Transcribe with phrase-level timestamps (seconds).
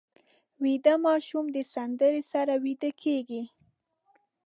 [0.63, 3.41] ویده ماشوم د سندرې سره ویده کېږي